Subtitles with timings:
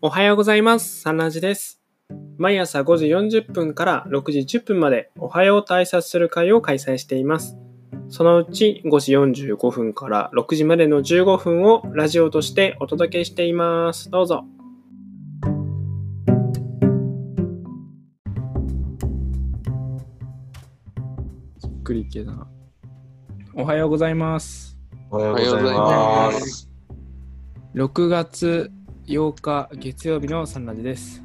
[0.00, 1.00] おはようございます。
[1.00, 1.80] サンラジです。
[2.36, 7.56] 毎朝5時40分から6時10分までおはようと挨拶する会を開催しています。
[8.08, 14.08] そのうち5時45分から6時までの15分をラジオとしてお届けしています。
[14.08, 14.44] どうぞ。
[21.58, 22.46] じっくりいけな。
[23.52, 24.78] おはようございます。
[25.10, 25.76] おはようござい。
[25.76, 26.70] ます
[27.74, 28.70] 6月
[29.08, 31.22] 8日月曜日のサンラジです。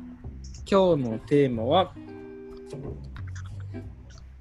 [0.66, 1.94] 今日のテーマは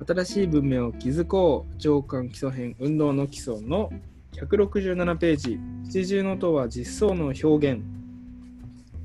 [0.06, 3.90] 新しい文明を築こう上巻基礎編運動の基礎の
[4.34, 5.58] 167ページ
[5.90, 7.82] 七重の塔は実相の表現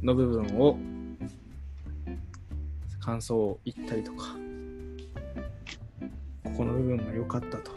[0.03, 0.77] の部分を
[2.99, 4.35] 感想を言ったりとか
[6.43, 7.71] ここの部分が良かったと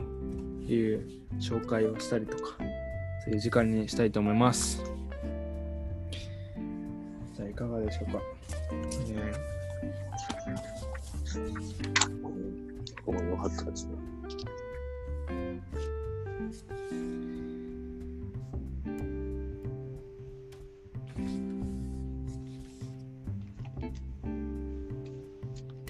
[0.68, 2.58] いう紹介をしたりとか
[3.24, 4.99] そういう時間にしたいと思います。
[7.50, 8.22] いかがでしょうか？
[9.10, 9.32] え
[13.04, 13.94] ここよかったですね。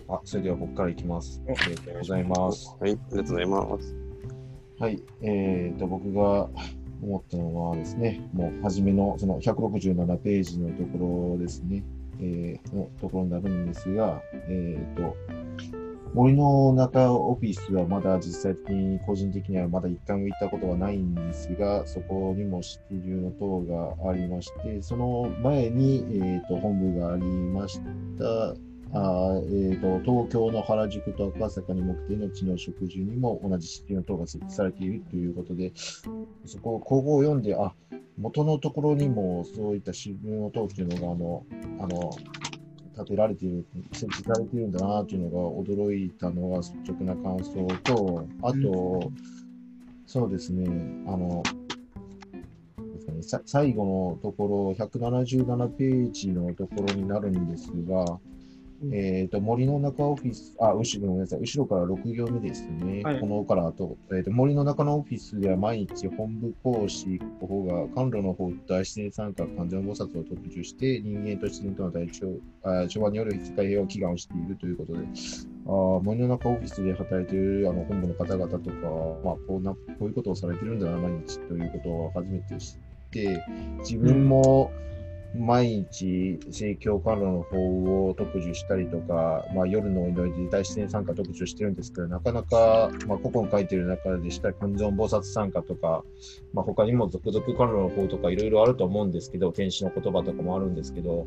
[0.09, 1.41] あ、それでは僕からいきます。
[1.47, 2.77] ありがとうございます。
[2.81, 3.97] はい、ありがとうございます。
[4.79, 6.49] はい、えーと、僕が
[7.03, 11.85] 思ったのはですね、もう初めのその167ページのところですね、
[12.21, 15.17] えーのところになるんですが、えーと、
[16.15, 27.81] 森の中オフィスはまだ実際的に個人的にはまだ一回も行ったことはないんですが、そこにも七重の塔がありまして、その前に、えーと本部がありまし
[28.19, 28.70] た。
[28.93, 35.73] あえー、と東京の原宿と赤坂に目的の地の植樹にも同じ七重の塔が設置されているということで、
[36.45, 37.73] そこを口語を読んで、あ
[38.19, 41.47] 元のところにもそういった七重の塔っていうのがあの
[41.81, 42.11] あの
[42.97, 49.13] 建てられている、設置されているんだなというのが驚いたのが率直な感想と、あと、
[50.07, 50.67] そうですね、
[51.07, 51.43] あの、
[53.47, 58.19] 最後のところ、177ページのところになるんですが、
[58.93, 63.03] えっ、と、森の中オフィス、あ、後ろ、ごめんなさい、後ろから6行目ですね。
[63.03, 63.21] はい。
[63.21, 74.99] このからあと、えっ、と、森の中のオフィスでは毎日本部講師、ここが甘露の方大自然参加、完全菩薩を特注して、人間と自然との大調あ調和による世界平和を祈願をしているということで、
[75.67, 78.77] あー森の中オフィスで働いているあの本部の方々とか、
[79.25, 82.77] まあこうな、こういうことをされてるんだな、毎日ということを初めて知っ
[83.11, 83.45] て、
[83.81, 84.73] 自分も
[85.35, 96.05] 毎日、聖教観論の方を特需したりとか、まあ、夜のお祈りで大自然参加特需してるんですけど、なかなか、まあ、古今書いてる中でした観世音菩薩参加とか、
[96.53, 101.27] まあ、他にも続々観論の方とかいろいろあると思うんですけど、天使の言葉とかもあるんですけど、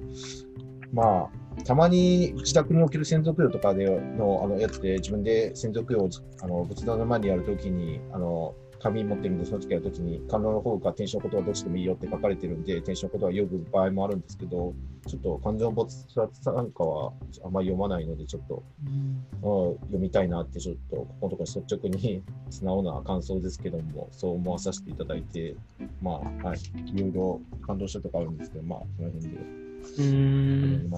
[0.91, 6.09] まあ、たまに自宅における専属用とかでのあのやつで自分で専属用を
[6.41, 8.53] あの仏壇の前にやるときに、あの
[8.84, 14.74] 紙持ってるんで、その時やるときに、観音の方か天使のことはどっちでもいいよって書かれてるんで、天使のことは読む場合もあるんですけど、
[15.08, 17.14] ちょっと観世音菩薩参加は
[17.46, 25.56] あんまり読まないので、ちょっと、うん読みたいなって、ちょっと、ここのところ率直に素直な感想ですけども、そう思わさせていただいて、
[26.02, 26.12] ま
[26.44, 26.60] あ、はい、
[26.94, 30.92] いろいろ感動したとこあるんですけど、まあ、この辺でー、うーん。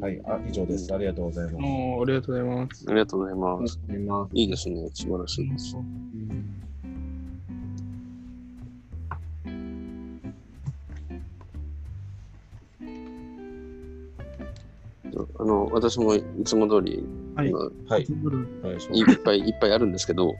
[0.00, 0.92] はい、あ以上です。
[0.94, 1.56] ありがとうございます。
[1.56, 2.84] ありがとうございます。
[2.88, 3.80] ありがとうございます。
[4.34, 4.90] いいですね。
[4.92, 5.76] 素晴らしいです。
[15.38, 17.48] あの、私もいつも通り、はい。
[17.48, 17.58] 今
[17.88, 18.06] はい、い。
[19.14, 20.34] っぱいいっぱいあるんですけど、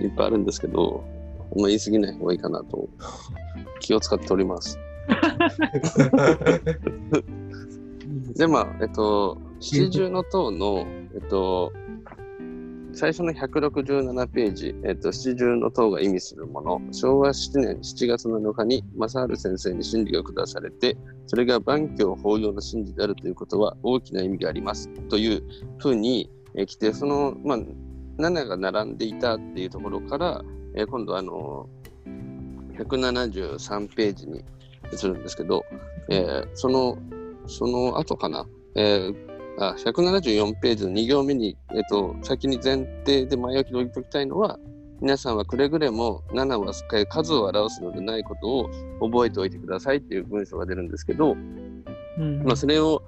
[0.00, 0.02] い。
[0.06, 1.04] っぱいあるんですけど、
[1.52, 2.88] あんま言い過ぎない方がいいかなと
[3.80, 4.78] 気を使っております。
[8.36, 11.72] で、まあ、えっと、七重の塔の、えっと、
[12.92, 24.88] 最初の167ページ、えっと、七重の塔が意味するもの、昭和7年7月7日に正治先生に真理が下されて、それが万教法要の真理であるということは大きな意味があります。
[25.08, 25.42] という
[25.78, 27.58] ふうに、えー来て、その、まあ、
[28.18, 30.42] 7が並んでいたっていうところから、
[30.74, 31.68] え今度あの、
[32.76, 34.44] 173ページに
[34.92, 35.64] 移るんですけど、
[36.08, 36.98] えーその、
[37.46, 44.58] その後かな、えーあ174ページの2行目に、えっと、先に前提で前置きで置いておきたいのは、
[45.00, 48.70] 皆さんはくれぐれも7はえー数を表すのでないことを
[49.00, 51.36] 覚えておいてくださいっていう文章が出るんですけど、
[52.18, 52.42] うん。
[52.44, 53.02] まあ、それを、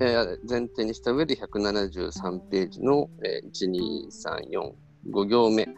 [0.00, 4.72] えー前提にした上で173ページの、えー、1、2、3、4、
[5.10, 5.68] 5行目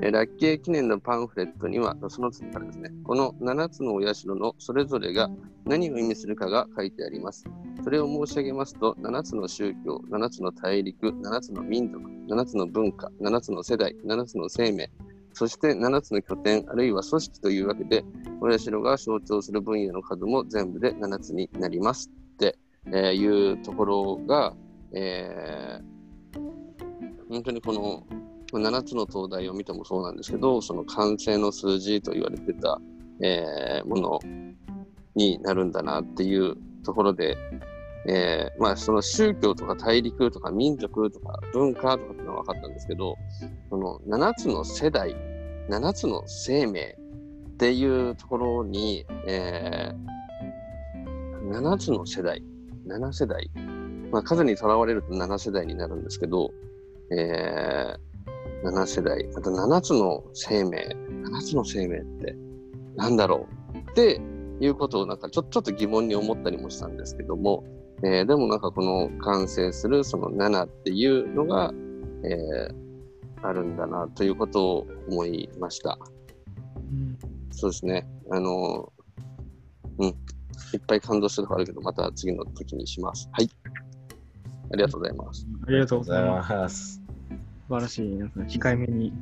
[0.00, 5.28] えラッキー記念のパンフレットには、その次からですね、この7つのお社のそれぞれが
[5.64, 7.44] 何を意味するかが書いてあります。
[7.84, 14.90] それを申し上げますと、7つの宗教、7つの大陸、7つの民族、7つの文化、7つの世代、7つの生命、
[15.34, 18.04] そして7つの拠点、あるいは組織というわけで、
[18.40, 22.58] お社が象徴する分野の数も全部で7つになりますって、
[22.92, 24.54] えいうところが、
[24.92, 25.92] えー
[27.32, 28.06] 本当にこの
[28.58, 32.80] 7つの東大を見てもそうなんですけど、その完成の数字と言われてた、
[33.20, 34.20] えーもの
[35.14, 37.36] になるんだなっていうところで、
[38.08, 43.16] えーまあその宗教とか大陸とか民族とか文化とかっていうのは分かったんですけど、
[43.70, 45.16] その7つの世代、
[45.68, 46.96] 7つの生命
[47.52, 50.12] っていうところに、えー
[51.52, 52.42] 7つの世代、
[52.86, 53.50] 7世代、
[54.10, 56.50] まあ数にとらわれると7世代になるんですけど、
[57.10, 58.11] えー、
[58.64, 62.36] 7世代、あと7つの生命、7つの生命って
[62.96, 64.20] なんだろうって
[64.60, 67.64] いうことをなんかちょちょっと疑問に思ったりもしたんですけども、
[68.04, 71.72] えーでもなんかこの完成するその7っていうのが、
[72.24, 72.82] えー
[73.44, 75.98] あるんだなということを思いました。
[76.76, 77.18] うん
[77.50, 78.06] そうですね。
[78.30, 78.92] あの、
[79.98, 80.08] うん。
[80.08, 80.10] い
[80.76, 83.28] っぱい感動したとこあるけど、また次の時にします。
[83.32, 83.50] はい。
[84.72, 85.46] ありがとうございます。
[85.66, 87.01] ありがとうございます。
[87.68, 88.08] 素晴らしい。
[88.08, 89.12] 皆さん、控えめに、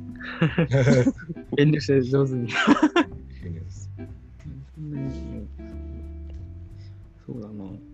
[1.57, 2.51] 遠慮して上手に
[7.25, 7.90] そうだな。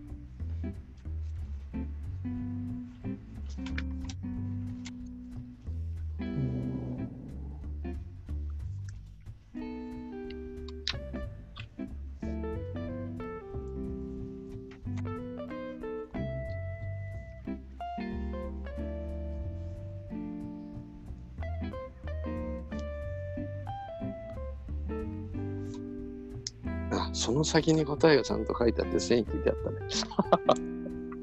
[27.18, 29.78] その先に答えがちゃんと書いてあって線引いてあったね。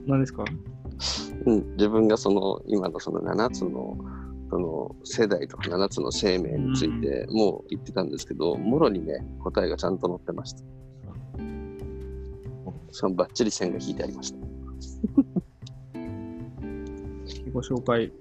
[0.06, 0.44] 何ですか？
[1.46, 3.98] うん、自分がその今のその7つの
[4.50, 10.60] その世代とか7つの生命についてもう言ってたんですけど、もろにね、答えがちゃんと載ってました。
[12.92, 14.38] そのバッチリ線が引いてありました。
[17.54, 18.12] ご紹介。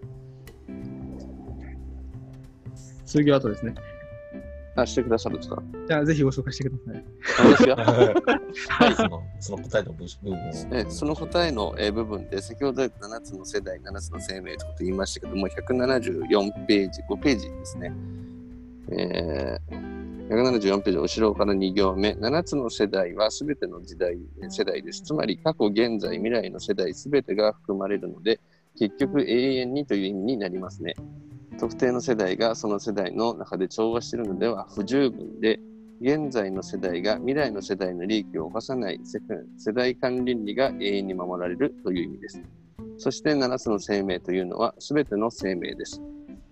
[3.04, 3.74] 次は後ですね。
[4.76, 5.62] あ、してくださるんですか？
[5.88, 7.04] じゃあ、ぜひご紹介してください。
[8.68, 10.52] はい、そのその答えの部部分を。
[10.72, 17.92] えその答えのえー部分で、先ほど言った7つの世代、7つの生命ということを言いましたけども、174ページ、5ページですね。
[18.90, 19.94] えー
[20.24, 25.02] 174ページ、後ろから2行目、7つの世代はすべての時代、えー世代です。
[25.02, 28.40] つまり、過去、現在、未来の世代すべてが含まれるので、
[28.78, 30.94] 結局、永遠にという意味になりますね。
[31.54, 35.60] 特定の世代がその世代の中で調和しているのでは不十分で、
[36.00, 39.20] 現在の世代が未来の世代の利益を犯さない世
[39.56, 42.42] 世代間倫理が永遠に守られるという意味です。
[42.98, 46.02] そして7つの生命というのは全ての生命です。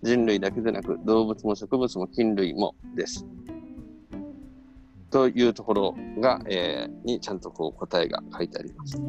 [0.03, 3.27] 人類だけでなく動物も植物も菌類もです。
[5.11, 9.01] というところが、えーにちゃんとこう答えが書いてあります。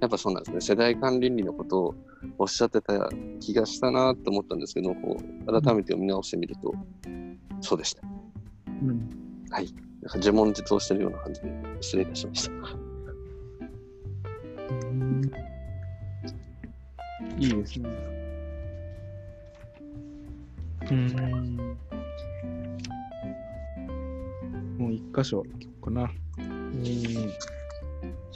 [0.00, 0.60] やっぱそうなんですね。
[0.60, 1.94] 世代間倫理のことを
[2.38, 6.74] おっしゃってた気がしたなと思ったんですけど、こう改めて読み直してみると、
[7.60, 8.02] そうでした。
[8.66, 9.10] うん。
[9.50, 9.66] はい。
[10.02, 12.52] なんか自問自答してるような感じで失礼いたしました。
[12.52, 12.56] う
[14.92, 15.22] ん
[17.38, 17.88] いいですね。
[20.90, 21.56] うん。
[24.78, 26.10] もう一箇所聞こうかな。
[26.38, 26.56] うん。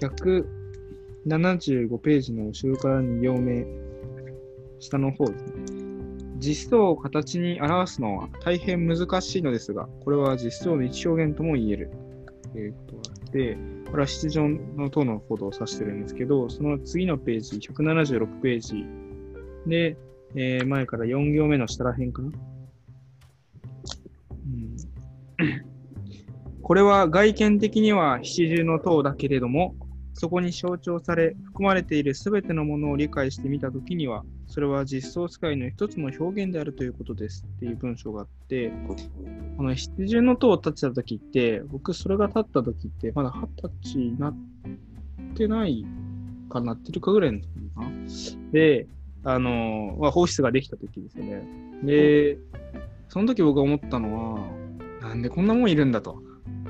[0.01, 3.65] 175ページの後ろから2行目、
[4.81, 5.53] 下の方ですね。
[6.39, 11.91] 実相を形に表すのは大変難しいのですが、これは実相の一表現とも言える。
[12.53, 13.59] ということがあって、
[13.91, 18.87] これは七条の塔のことを指してるんですけど、その次のページ、176ページ
[19.67, 19.97] で、
[20.35, 22.29] えー前から4行目の下ら辺かな。
[22.29, 22.35] うん
[26.63, 29.75] これは外見的には七重の塔だけれども、
[30.15, 38.73] そこに象徴され、含まれているすべてのものを理解してみたときには、それは実相使いの一つの表現であるということですっていう文章があって、
[39.57, 44.35] この七重の塔を立てたときって、僕それが立ったときって、まだ二十歳になっ
[45.37, 45.87] てない
[46.51, 47.91] かなってるかぐらいの時かな。
[48.51, 48.89] で、
[49.23, 51.47] あの、まあ、放出ができたときですよね。
[51.85, 52.39] で、
[53.09, 54.41] その時僕が思ったのは、
[55.01, 56.21] なんでこんなもんいるんだと。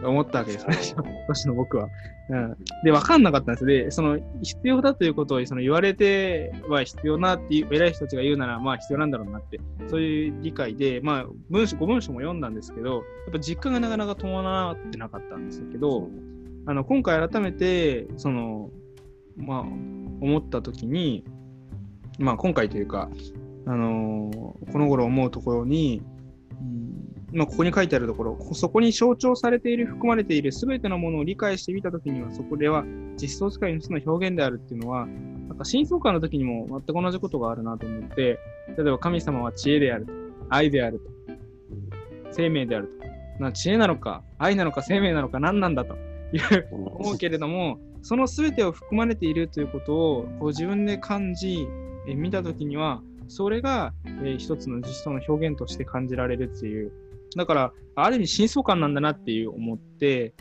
[0.02, 0.76] 思ったわけですね、
[1.28, 1.88] 年 の僕は。
[2.30, 3.66] うん、で、分かんなかったんです。
[3.66, 16.08] で、その必要だということをその言われては必要なっていう偉い人たちが言うなら、まあ必要なんだろうなって、そういう理解で、まあ文章、5文章も読んだんですけど、やっぱ実感がなかなか伴ってなかったんですけど、
[16.66, 18.70] あの今回改めて、その、
[19.36, 21.24] まあ、思ったときに、
[22.20, 23.10] まあ今回というか、
[23.66, 26.00] あのー、この頃思うところに、
[26.60, 26.89] うん
[27.32, 32.84] まあ、ここに書いてあるところ、そこに象徴されている、含まれているすべてのものを理解してみたときには、そこでは
[33.16, 38.38] 実相使いの人の表現であるっていうのは、なんか真相感の時にも全く同じことがあるなと思って、
[38.76, 40.12] 例えば神様は知恵であると、
[40.48, 41.32] 愛であると、
[42.32, 42.88] 生命である
[43.38, 43.42] と。
[43.42, 45.96] な知恵なのか、愛なのか、生命なのか、何なんだと
[46.32, 51.66] いう思うけれども、そのすべてを含まれているということをこう自分で感じ、
[52.08, 56.92] え見たときには、それが、えー、一つの実相の表現として感じられるっていう。
[57.36, 60.34] だから、ある意味真相感なんだなっていう思って、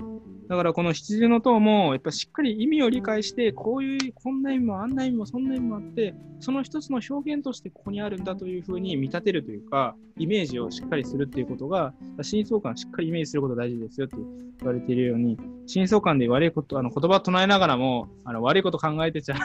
[0.50, 11.93] だからこの羊の塔も、やっぱしっかり意味を理解して、こういう、こんな意味もあんな意味もそんな意味もあって、その一つの表現としてここにあるんだというふうに見立てるというか、イメージをしっかりするっていうことが、
[12.24, 19.36] 真相感しっかりイメージすることが大事ですよって言われているように、真相感で悪いこと、あの言葉を唱えながらも、あの悪いこと考えてちゃ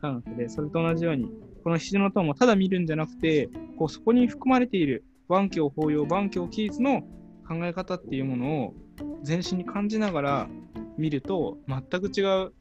[0.00, 1.30] 科学で、それと同じように、
[1.62, 7.02] この羊の塔もただ見るんじゃなくて、こうそこに含まれている万教法要、万教起立の
[7.48, 8.74] 考え方っていうものを
[9.22, 10.48] 全身に感じながら
[10.98, 12.52] 見ると、全く違う、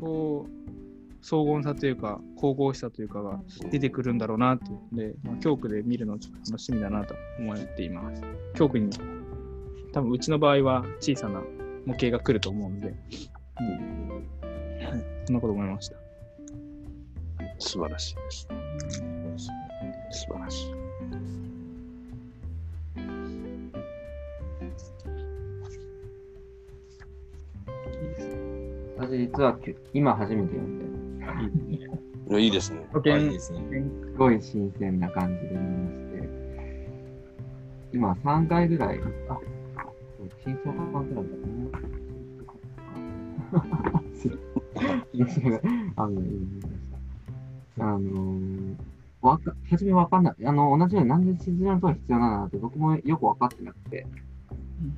[0.00, 3.40] こう、荘厳さというか、神々しさというかが
[3.72, 8.22] 出てくるんだろうなっていうので、まあ、教区で見るのちょっと楽しみだなと思っています。
[8.54, 8.88] 教区に、
[9.92, 11.42] 多分うちの場合は小さな
[11.84, 14.24] 模型が来ると思うので、うん、
[15.26, 15.96] そんなこと思いました。
[17.58, 18.48] 素晴らしいです。
[20.12, 20.75] 素晴らしい。
[29.06, 29.56] 私実は
[29.94, 32.40] 今初めて読んで。
[32.40, 32.80] いいですね。
[33.06, 33.60] いいですね。
[34.02, 36.28] すごい新鮮な感じで見まして。
[37.92, 38.98] 今3回ぐらい、
[39.28, 39.38] あ、
[40.44, 41.46] 真相感くらいだな。
[45.96, 46.20] あの、
[47.78, 48.76] あのー、
[49.20, 50.46] わか、初めわかんない。
[50.46, 54.04] あの、同じようになんで地図のとは必要なのって僕もよくわかってなくて、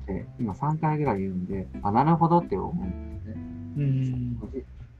[0.07, 3.18] で今3回ぐらい言うんで、あ、なるほどって思うんですね。
[3.77, 4.37] うん。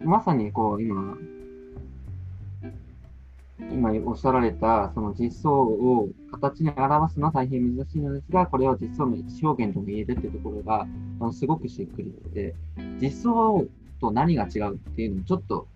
[0.03, 1.17] まさにこう、今、
[3.71, 10.87] 今おっしゃられた、その実相を形に表すのは大変難しいのですが、これを実相の一表現とも言えるっていうところが、
[11.19, 12.55] あのすごくしっくりきて、
[13.01, 13.63] 実相
[13.99, 15.67] と何が違うっていうのもちょっと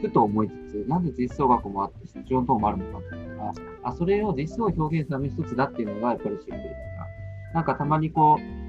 [0.00, 3.52] ふと思いつつ、なんで実装学もあって、必要等もあるのかっていうのが、
[3.82, 6.68] あ、それを実装を表現するための一つだっていうのが、やっぱりしっくりとか、
[7.54, 8.67] なんかたまにこう、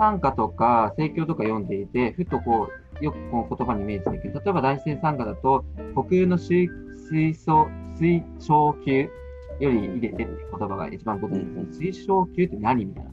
[0.00, 4.34] 賛歌とか、説教とか読んでいて、ふとこう、よくこの言葉にイメージできる。
[4.34, 5.64] 例えば大戦賛歌だと、
[5.94, 6.68] 国有の水
[7.10, 9.10] 水素、水晶球
[9.60, 13.10] より入れてって言葉が一番僕に、水晶球って何みたいな。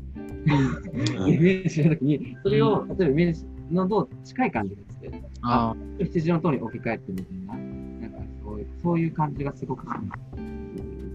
[1.27, 9.85] イメージしたときに、それを、例えばイメージのと近い感じがして、あ羊の通り置き換えてみたいな、なんかそういうそういう感じがすごく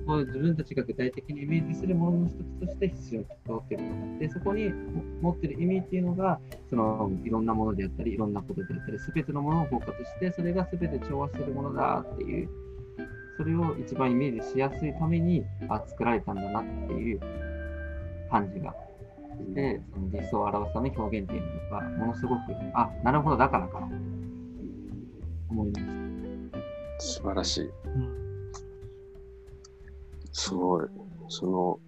[0.07, 3.27] そういう自分たちが具体的にイメージするものの一つとして羊を通
[3.65, 4.73] ってるのがあって、そこに
[5.21, 6.41] 持ってる意味っていうのが、
[6.71, 12.49] そのいろんなものであったり、いろんなことであったり、すべてのものを包括して、それがすべて調和するものだっていう、
[13.37, 17.21] それを一番イメージしやすいために、あ、作られたんだなっていう
[18.31, 18.75] 感じが
[19.55, 22.41] で、その実相を表すため表現っていうのが、ものすごく、
[22.75, 23.89] あ、なるほど、だからかな、
[25.51, 25.87] 思いまし
[26.51, 26.59] た。
[26.99, 28.22] 素晴らしい。
[30.33, 30.87] すごい。
[31.29, 31.79] その、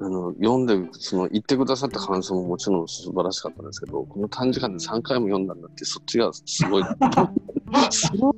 [0.00, 6.84] あの、読んで、その、言ってくださった感想ももちろん素晴らしかったんですけど、この短時間で3回も読んだんだって、そっちがすごい。
[7.90, 8.34] すごい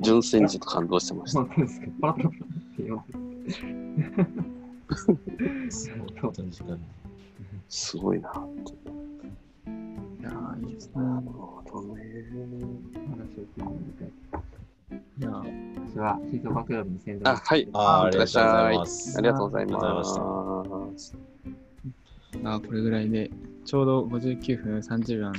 [0.00, 1.46] 純粋にちょっと感動してました。
[7.68, 8.32] すごいなっ
[8.64, 8.72] て。
[8.72, 11.02] いやいいですね。
[11.02, 12.02] なるほどね。
[15.20, 17.68] 話を聞いていや、私は静岡クラブに宣伝あ、はい。
[17.72, 19.18] あありがとうございます。
[19.18, 20.04] ありがとうございま
[20.98, 21.16] す。
[22.44, 23.30] あこれぐらいで、
[23.64, 25.32] ちょうど59分30秒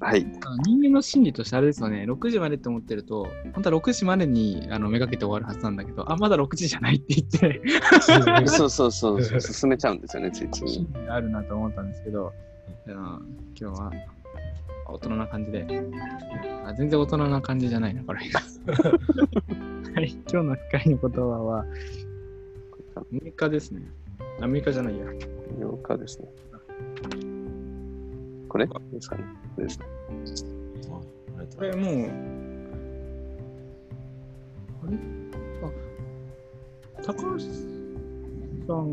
[0.00, 0.26] はい。
[0.64, 7.62] 人間の心理としてあれですよね、6時までって思ってると、本当は6時までにあのめがけて終わるはずなんだけど、あ、まだ6時じゃないって言って
[8.46, 10.86] そうそうそう、進めちゃうんですよね、ついつい。
[11.08, 12.32] あるなと思ったんですけど、
[12.86, 13.20] 今
[13.54, 13.92] 日は
[14.92, 15.66] 大人な感じで、
[16.64, 18.20] あ全然大人な感じじゃないな、これ。
[19.94, 21.64] はい、今日の光の言葉は、
[22.94, 23.82] アメリカですね。
[24.40, 25.04] アメリカじゃないや。
[25.58, 26.28] 8日ですね。
[28.48, 28.66] これ？
[28.66, 29.24] ですかね。
[29.56, 29.86] これですね。
[31.56, 31.94] これもう、
[34.86, 34.96] あれ？
[36.98, 38.88] あ、高橋さん、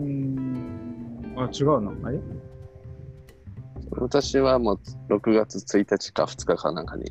[1.38, 1.92] あ、違うな。
[2.08, 2.20] あれ？
[4.00, 4.80] 私はもう
[5.14, 7.06] 6月1日か2日かなんかに、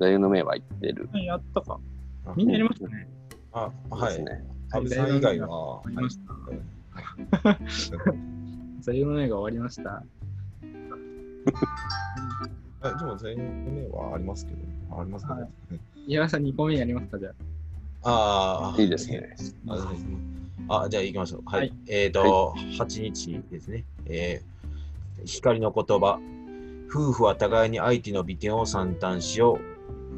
[0.00, 1.78] 座右の銘は言ってるやったか。
[2.26, 3.08] あみんなやりましたね。
[3.52, 4.14] あ、はい。
[4.14, 4.44] ですね。
[4.70, 6.32] 安部さん以外は、ありました。
[7.48, 7.58] はい
[8.80, 10.02] 座右の銘が終わりました。
[12.80, 14.58] あでも全員はありますけど、
[15.00, 15.42] ありますかね。
[15.42, 15.50] はい
[16.06, 17.34] 岩井さん2個目やりますかじゃ
[18.02, 19.36] ああ、いいですね。
[20.68, 21.42] あじゃあ行きましょう。
[21.44, 21.60] はい。
[21.60, 23.84] はいえっ、と、8日ですね。
[24.06, 24.57] えー
[25.24, 26.20] 光の言葉。
[26.90, 29.58] 夫婦は互いに相手の美点を算単しよ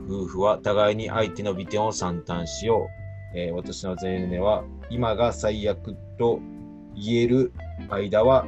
[0.09, 0.14] う。
[0.23, 2.87] 夫婦は互いに相手の美点を算単しよ
[3.35, 3.37] う。
[3.37, 6.40] えー私の前夢は、今が最悪と
[6.95, 7.52] 言える
[7.88, 8.47] 間は、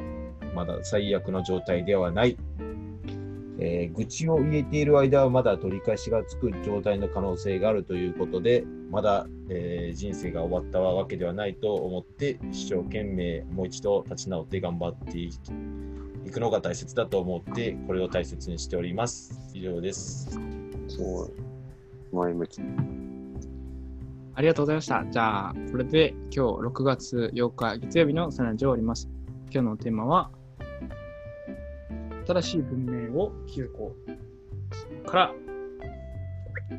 [0.53, 2.37] まだ最悪の状態ではない。
[3.59, 15.29] えー愚痴を言えている間はまだ取り返しがつく状態の可能性があるということで、まだ、えー人生が終わったわけではないと思って、一生懸命もう一度立ち直って頑張ってい
[16.33, 19.39] くのが大切だと思って、これを大切にしております。
[19.53, 20.31] 以上です。
[20.87, 21.29] すごい。
[22.11, 22.61] 前向き。
[24.35, 25.05] ありがとうございました。
[25.09, 29.07] じゃあ、これで今日6月8日月曜日のサナジを終わります。
[29.51, 30.31] 今日のテーマは、
[32.27, 33.95] 新しい文明を築こ
[35.05, 35.33] うから、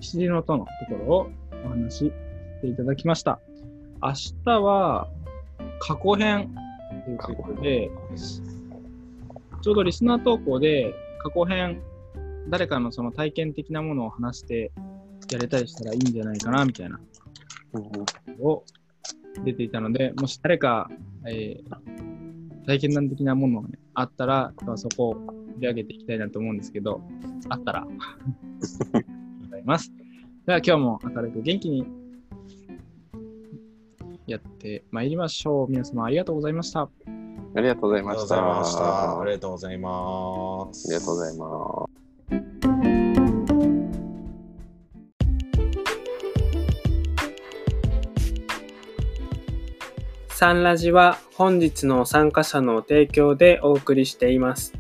[0.01, 1.31] 羊の音のところを
[1.65, 2.13] お話しし
[2.61, 3.41] ていただきました。
[4.03, 4.13] 明
[4.45, 5.09] 日は
[5.79, 6.53] 過去編
[7.05, 7.91] ということで、
[9.65, 11.81] ちょうどリスナー投稿で過去編、
[12.51, 14.73] 誰かのその体験的なものを話して
[15.33, 17.01] やれたりしたらいいんじゃないかなみたいな
[18.43, 18.63] を
[19.43, 20.91] 出ていたので、もし誰か、
[21.27, 21.95] えー
[22.67, 25.29] 体験談的なものが、ね、あったら、そこを取
[25.61, 27.03] り上げていきたいなと思うんですけど、
[27.51, 27.87] あったら、
[29.43, 29.93] ございます。
[30.47, 31.87] では今日も明るく元気に
[34.27, 35.71] やってまいりましょう。
[35.71, 36.89] 皆様ありがとうございました。
[37.57, 38.35] ありがとうございありがとうごました。
[38.35, 38.85] ざいました。
[38.85, 40.89] あありがとうございます。
[40.89, 41.95] りがとうございます。
[50.37, 54.75] サンラジは本日の参加者の提供でお送りしています。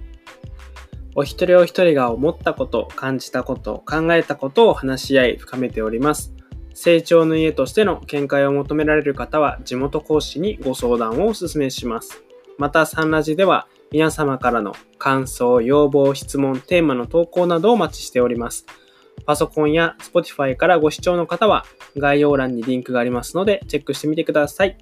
[1.14, 6.34] お一人お一人が思ったこと、感じたこと、考えたことを話し合い深めております。
[6.74, 12.24] 成長の家としての見解を求められる方は地元講師にご相談をお勧めします。
[12.58, 18.66] またサンラジでは皆様からの感想、要望、質問、テーマの投稿などをお待ちしております。
[19.26, 21.64] パソコンや Spotify からご視聴の方は
[21.96, 24.76] 概要欄にリンクがありますのでチェックしてみてください。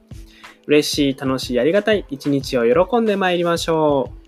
[0.67, 4.22] 嬉しい、楽しい、ありがたい一日を喜んでまいりましょう。